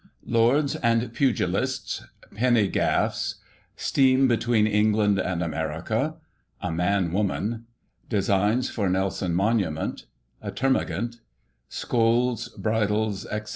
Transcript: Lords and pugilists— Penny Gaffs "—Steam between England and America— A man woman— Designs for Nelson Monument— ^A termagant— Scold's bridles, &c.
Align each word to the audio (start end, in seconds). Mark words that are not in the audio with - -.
Lords 0.25 0.75
and 0.77 1.13
pugilists— 1.13 2.03
Penny 2.35 2.67
Gaffs 2.67 3.35
"—Steam 3.75 4.27
between 4.27 4.65
England 4.65 5.19
and 5.19 5.43
America— 5.43 6.15
A 6.59 6.71
man 6.71 7.11
woman— 7.11 7.65
Designs 8.17 8.67
for 8.67 8.89
Nelson 8.89 9.35
Monument— 9.35 10.07
^A 10.43 10.51
termagant— 10.55 11.17
Scold's 11.81 12.49
bridles, 12.49 13.27
&c. 13.29 13.41